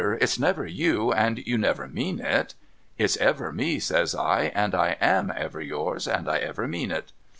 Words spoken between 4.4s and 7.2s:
and I am ever yours, and I ever mean it.'